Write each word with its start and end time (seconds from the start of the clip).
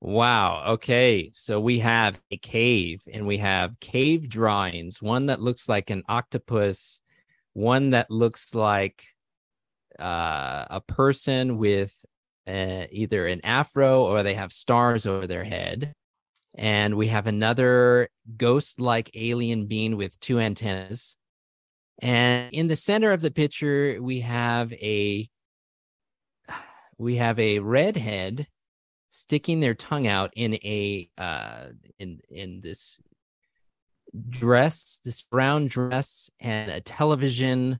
Wow. 0.00 0.64
Okay. 0.74 1.30
So 1.32 1.58
we 1.60 1.78
have 1.80 2.20
a 2.30 2.36
cave 2.36 3.02
and 3.12 3.26
we 3.26 3.38
have 3.38 3.80
cave 3.80 4.28
drawings, 4.28 5.00
one 5.00 5.26
that 5.26 5.40
looks 5.40 5.68
like 5.68 5.90
an 5.90 6.02
octopus, 6.08 7.00
one 7.54 7.90
that 7.90 8.10
looks 8.10 8.54
like 8.54 9.02
uh, 9.98 10.66
a 10.68 10.80
person 10.86 11.56
with 11.56 11.94
uh, 12.46 12.84
either 12.90 13.26
an 13.26 13.40
afro 13.44 14.04
or 14.04 14.22
they 14.22 14.34
have 14.34 14.52
stars 14.52 15.06
over 15.06 15.26
their 15.26 15.44
head. 15.44 15.92
And 16.54 16.94
we 16.94 17.08
have 17.08 17.26
another 17.26 18.08
ghost 18.36 18.80
like 18.80 19.10
alien 19.14 19.66
being 19.66 19.96
with 19.96 20.18
two 20.20 20.38
antennas. 20.38 21.16
And 22.00 22.52
in 22.52 22.68
the 22.68 22.76
center 22.76 23.12
of 23.12 23.22
the 23.22 23.30
picture, 23.30 23.98
we 24.00 24.20
have 24.20 24.72
a 24.74 25.28
we 26.98 27.16
have 27.16 27.38
a 27.38 27.58
redhead 27.58 28.46
sticking 29.08 29.60
their 29.60 29.74
tongue 29.74 30.06
out 30.06 30.32
in 30.36 30.54
a 30.54 31.08
uh 31.18 31.66
in 31.98 32.20
in 32.30 32.60
this 32.60 33.00
dress 34.28 35.00
this 35.04 35.22
brown 35.22 35.66
dress 35.66 36.30
and 36.40 36.70
a 36.70 36.80
television 36.80 37.78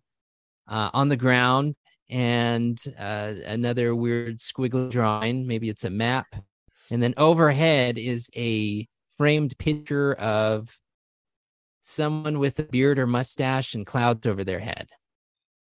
uh, 0.68 0.90
on 0.92 1.08
the 1.08 1.16
ground 1.16 1.74
and 2.10 2.82
uh, 2.98 3.32
another 3.46 3.94
weird 3.94 4.38
squiggly 4.38 4.90
drawing 4.90 5.46
maybe 5.46 5.68
it's 5.68 5.84
a 5.84 5.90
map 5.90 6.26
and 6.90 7.02
then 7.02 7.14
overhead 7.16 7.98
is 7.98 8.30
a 8.36 8.86
framed 9.16 9.56
picture 9.58 10.14
of 10.14 10.78
someone 11.82 12.38
with 12.38 12.58
a 12.58 12.64
beard 12.64 12.98
or 12.98 13.06
mustache 13.06 13.74
and 13.74 13.86
clouds 13.86 14.26
over 14.26 14.44
their 14.44 14.58
head. 14.58 14.88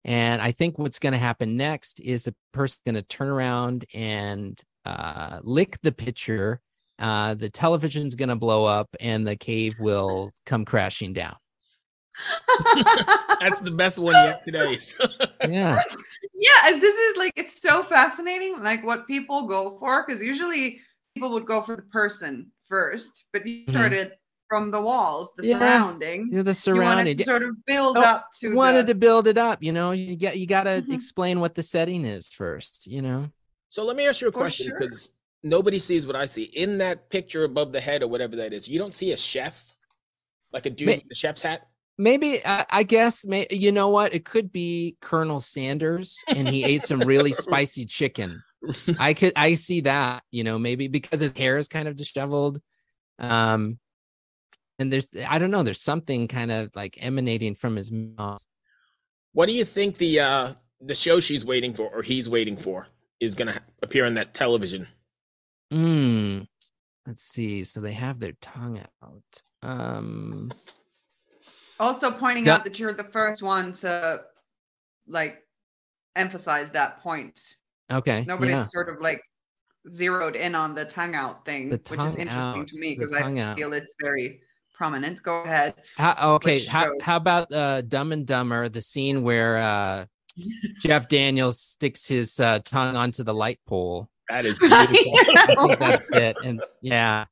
And 0.04 0.40
I 0.40 0.52
think 0.52 0.78
what's 0.78 0.98
going 0.98 1.12
to 1.12 1.18
happen 1.18 1.56
next 1.56 2.00
is 2.00 2.24
the 2.24 2.34
person 2.52 2.78
going 2.84 2.94
to 2.94 3.02
turn 3.02 3.28
around 3.28 3.84
and 3.94 4.60
uh, 4.88 5.40
lick 5.42 5.78
the 5.82 5.92
picture. 5.92 6.60
Uh, 6.98 7.34
the 7.34 7.48
television's 7.48 8.14
going 8.16 8.28
to 8.28 8.34
blow 8.36 8.64
up 8.64 8.88
and 9.00 9.26
the 9.26 9.36
cave 9.36 9.78
will 9.78 10.32
come 10.46 10.64
crashing 10.64 11.12
down. 11.12 11.36
That's 13.40 13.60
the 13.60 13.70
best 13.70 13.98
one 13.98 14.16
yet 14.24 14.42
today. 14.42 14.76
yeah. 15.48 15.78
Yeah, 16.34 16.78
this 16.78 16.94
is 16.94 17.16
like 17.16 17.32
it's 17.36 17.60
so 17.60 17.82
fascinating, 17.82 18.60
like 18.60 18.84
what 18.84 19.06
people 19.06 19.46
go 19.46 19.76
for, 19.78 20.04
because 20.06 20.22
usually 20.22 20.80
people 21.14 21.30
would 21.32 21.46
go 21.46 21.62
for 21.62 21.76
the 21.76 21.82
person 21.82 22.50
first, 22.68 23.26
but 23.32 23.46
you 23.46 23.64
Mhm. 23.66 23.70
started 23.70 24.12
from 24.48 24.70
the 24.70 24.80
walls, 24.80 25.34
the 25.36 25.46
Yeah. 25.46 25.58
surroundings. 25.58 26.32
Yeah, 26.32 26.42
the 26.42 26.50
You 26.50 26.80
wanted 26.80 26.82
surrounding. 26.84 27.16
to 27.18 27.24
sort 27.24 27.42
of 27.42 27.64
build 27.64 27.96
Oh, 27.96 28.02
up 28.02 28.28
to 28.40 28.54
wanted 28.56 28.86
the, 28.86 28.94
to 28.94 28.98
build 28.98 29.28
it 29.28 29.38
up, 29.38 29.62
you 29.62 29.72
know. 29.72 29.92
You 29.92 30.16
get 30.16 30.38
you 30.38 30.46
got 30.46 30.64
to 30.64 30.82
Mhm. 30.82 30.92
explain 30.92 31.38
what 31.40 31.54
the 31.54 31.62
setting 31.62 32.04
is 32.04 32.28
first, 32.28 32.86
you 32.86 33.02
know. 33.02 33.30
So 33.68 33.84
let 33.84 33.96
me 33.96 34.06
ask 34.06 34.20
you 34.20 34.28
a 34.28 34.32
For 34.32 34.38
question 34.38 34.68
sure. 34.68 34.78
because 34.78 35.12
nobody 35.42 35.78
sees 35.78 36.06
what 36.06 36.16
I 36.16 36.26
see. 36.26 36.44
In 36.44 36.78
that 36.78 37.10
picture 37.10 37.44
above 37.44 37.72
the 37.72 37.80
head 37.80 38.02
or 38.02 38.08
whatever 38.08 38.36
that 38.36 38.52
is, 38.52 38.68
you 38.68 38.78
don't 38.78 38.94
see 38.94 39.12
a 39.12 39.16
chef, 39.16 39.74
like 40.52 40.66
a 40.66 40.70
dude 40.70 40.88
Ma- 40.88 40.94
with 40.94 41.12
a 41.12 41.14
chef's 41.14 41.42
hat. 41.42 41.68
Maybe 41.98 42.40
I, 42.46 42.64
I 42.70 42.82
guess 42.84 43.24
may, 43.26 43.46
you 43.50 43.72
know 43.72 43.90
what? 43.90 44.14
It 44.14 44.24
could 44.24 44.52
be 44.52 44.96
Colonel 45.00 45.40
Sanders 45.40 46.16
and 46.28 46.48
he 46.48 46.64
ate 46.64 46.82
some 46.82 47.00
really 47.00 47.32
spicy 47.34 47.86
chicken. 47.86 48.42
I 48.98 49.14
could 49.14 49.32
I 49.36 49.54
see 49.54 49.80
that, 49.82 50.22
you 50.30 50.44
know, 50.44 50.58
maybe 50.58 50.88
because 50.88 51.20
his 51.20 51.36
hair 51.36 51.58
is 51.58 51.68
kind 51.68 51.88
of 51.88 51.96
disheveled. 51.96 52.60
Um 53.18 53.78
and 54.78 54.92
there's 54.92 55.08
I 55.28 55.40
don't 55.40 55.50
know, 55.50 55.64
there's 55.64 55.82
something 55.82 56.28
kind 56.28 56.52
of 56.52 56.70
like 56.76 56.98
emanating 57.04 57.56
from 57.56 57.74
his 57.74 57.90
mouth. 57.90 58.44
What 59.32 59.46
do 59.46 59.52
you 59.52 59.64
think 59.64 59.96
the 59.96 60.20
uh 60.20 60.54
the 60.80 60.94
show 60.94 61.18
she's 61.18 61.44
waiting 61.44 61.74
for 61.74 61.88
or 61.92 62.02
he's 62.02 62.28
waiting 62.28 62.56
for 62.56 62.86
is 63.20 63.34
going 63.34 63.48
to 63.52 63.60
appear 63.82 64.04
on 64.06 64.14
that 64.14 64.34
television? 64.34 64.86
Mm. 65.72 66.46
Let's 67.06 67.22
see. 67.22 67.64
So 67.64 67.80
they 67.80 67.92
have 67.92 68.20
their 68.20 68.32
tongue 68.40 68.80
out. 69.02 69.42
Um 69.62 70.52
also 71.80 72.10
pointing 72.10 72.44
Yeah. 72.44 72.54
out 72.56 72.64
that 72.64 72.78
you're 72.78 72.94
the 72.94 73.04
first 73.04 73.42
one 73.42 73.72
to 73.74 74.20
like 75.06 75.38
emphasize 76.16 76.70
that 76.70 77.00
point. 77.00 77.40
okay. 77.90 78.24
Nobody's 78.26 78.54
yeah. 78.54 78.64
sort 78.64 78.88
of 78.88 79.00
like 79.00 79.20
zeroed 79.90 80.36
in 80.36 80.54
on 80.54 80.74
the 80.74 80.84
tongue 80.84 81.14
out 81.14 81.44
thing, 81.44 81.70
The 81.70 81.76
which 81.90 82.02
is 82.02 82.16
interesting 82.16 82.62
out, 82.62 82.68
to 82.68 82.80
me 82.80 82.94
because 82.94 83.12
tongue 83.12 83.38
I 83.40 83.50
out. 83.50 83.56
feel 83.56 83.72
it's 83.72 83.94
very 84.00 84.40
prominent. 84.74 85.22
Go 85.22 85.42
ahead. 85.42 85.74
How, 85.96 86.34
okay, 86.34 86.60
how, 86.64 86.90
how 87.00 87.16
about 87.16 87.52
uh, 87.52 87.80
Dumb 87.82 88.12
and 88.12 88.26
Dumber, 88.26 88.68
the 88.68 88.82
scene 88.82 89.22
where 89.22 89.56
uh, 89.58 90.06
Jeff 90.80 91.08
Daniels 91.08 91.60
sticks 91.60 92.06
his 92.06 92.40
uh, 92.40 92.60
tongue 92.64 92.96
onto 92.96 93.22
the 93.22 93.34
light 93.34 93.60
pole? 93.66 94.08
That 94.28 94.44
is 94.44 94.58
beautiful. 94.58 95.76
That's 95.78 96.10
it. 96.12 96.36
And 96.44 96.62
yeah, 96.82 97.24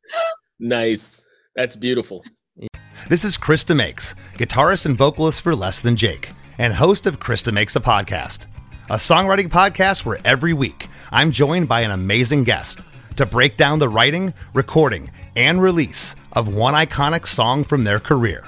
nice. 0.59 1.27
That's 1.55 1.77
beautiful. 1.77 2.25
This 3.09 3.25
is 3.25 3.37
Chris 3.37 3.65
DeMakes, 3.65 4.15
guitarist 4.35 4.87
and 4.87 4.99
vocalist 4.99 5.43
for 5.43 5.55
Less 5.55 5.81
Than 5.81 5.95
Jake, 5.95 6.31
and 6.59 6.75
host 6.75 7.07
of 7.07 7.21
Chris 7.21 7.43
DeMakes 7.43 7.77
a 7.77 7.81
Podcast, 7.81 8.47
a 8.91 8.97
songwriting 8.97 9.49
podcast 9.49 10.05
where 10.05 10.19
every 10.25 10.55
week 10.55 10.89
I'm 11.13 11.31
joined 11.31 11.69
by 11.69 11.83
an 11.83 11.91
amazing 11.91 12.45
guest 12.45 12.81
to 13.17 13.27
break 13.27 13.57
down 13.57 13.79
the 13.79 13.89
writing, 13.89 14.35
recording, 14.55 15.11
and 15.37 15.63
release 15.63 16.17
of 16.33 16.55
one 16.55 16.75
iconic 16.75 17.27
song 17.27 17.63
from 17.63 17.85
their 17.85 18.01
career. 18.01 18.45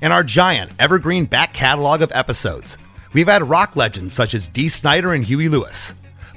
In 0.00 0.12
our 0.12 0.24
giant 0.24 0.72
evergreen 0.78 1.26
back 1.26 1.52
catalog 1.52 2.02
of 2.02 2.10
episodes, 2.12 2.78
we've 3.14 3.28
had 3.28 3.48
rock 3.48 3.76
legends 3.76 4.14
such 4.14 4.34
as 4.34 4.48
Dee 4.48 4.68
Snider 4.68 5.14
and 5.14 5.24
Huey 5.24 5.48
Lewis, 5.48 5.94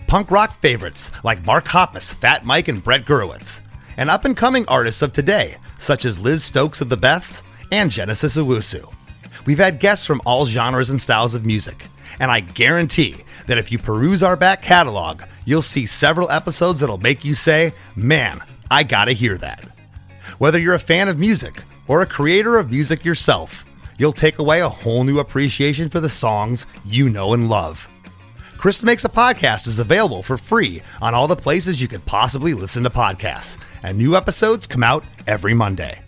punk 0.08 0.32
rock 0.32 0.58
favorites 0.62 1.12
like 1.24 1.46
Mark 1.46 1.66
Hoppus, 1.66 2.14
Fat 2.14 2.46
Mike, 2.46 2.70
and 2.70 2.82
Brett 2.82 3.04
Gurewitz, 3.04 3.60
and 3.98 4.10
up 4.10 4.24
and 4.24 4.38
coming 4.38 4.66
artists 4.68 5.02
of 5.02 5.12
today 5.12 5.58
such 5.78 6.06
as 6.06 6.20
Liz 6.20 6.44
Stokes 6.44 6.82
of 6.82 6.90
the 6.90 6.98
Beths 6.98 7.44
and 7.72 7.92
Genesis 7.92 8.38
Owusu. 8.38 8.92
We've 9.46 9.60
had 9.60 9.80
guests 9.80 10.06
from 10.06 10.22
all 10.26 10.46
genres 10.46 10.90
and 10.90 11.02
styles 11.02 11.34
of 11.34 11.46
music, 11.46 11.86
and 12.20 12.32
I 12.32 12.40
guarantee 12.42 13.16
that 13.46 13.58
if 13.58 13.72
you 13.72 13.78
peruse 13.78 14.24
our 14.24 14.36
back 14.36 14.62
catalog, 14.62 15.22
you'll 15.46 15.62
see 15.62 15.86
several 15.86 16.30
episodes 16.30 16.80
that'll 16.80 16.98
make 16.98 17.24
you 17.24 17.34
say, 17.34 17.74
Man, 17.96 18.42
I 18.70 18.84
gotta 18.84 19.14
hear 19.14 19.38
that. 19.38 19.66
Whether 20.38 20.59
you're 20.59 20.74
a 20.74 20.80
fan 20.80 21.08
of 21.08 21.18
music 21.18 21.64
or 21.88 22.02
a 22.02 22.06
creator 22.06 22.58
of 22.58 22.70
music 22.70 23.06
yourself, 23.06 23.66
you'll 23.97 24.13
take 24.13 24.40
away 24.40 24.62
a 24.62 24.69
whole 24.69 25.03
new 25.03 25.19
appreciation 25.19 25.90
for 25.90 26.00
the 26.00 26.09
songs 26.09 26.66
you 26.85 27.09
know 27.09 27.34
and 27.34 27.50
love. 27.50 27.90
Chris 28.58 28.81
DeMakes 28.81 29.06
a 29.06 29.09
Podcast 29.09 29.68
is 29.68 29.80
available 29.80 30.24
for 30.24 30.38
free 30.38 30.81
on 31.02 31.13
all 31.13 31.28
the 31.28 31.35
places 31.35 31.80
you 31.80 31.88
could 31.88 32.06
possibly 32.06 32.53
listen 32.53 32.84
to 32.84 32.90
podcasts, 32.90 33.58
and 33.84 33.97
new 33.97 34.16
episodes 34.16 34.66
come 34.66 34.84
out 34.84 35.03
every 35.28 35.53
Monday. 35.53 36.06